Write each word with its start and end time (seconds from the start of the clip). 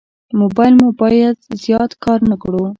موبایل 0.41 0.73
مو 0.81 0.87
باید 1.01 1.37
زیات 1.63 1.91
کار 2.03 2.19
نه 2.31 2.35
کړو. 2.41 2.63